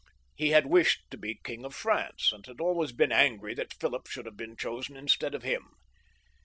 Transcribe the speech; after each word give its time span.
He 0.33 0.49
had 0.49 0.65
wished 0.65 1.01
to 1.11 1.15
be 1.19 1.35
King 1.43 1.63
of 1.63 1.75
France, 1.75 2.31
and 2.31 2.43
had 2.47 2.59
always 2.59 2.91
been 2.91 3.11
angry 3.11 3.53
that 3.53 3.71
Philip 3.75 4.07
should 4.07 4.25
have 4.25 4.35
been 4.35 4.57
chosen 4.57 4.97
instead 4.97 5.35
of 5.35 5.43
him. 5.43 5.75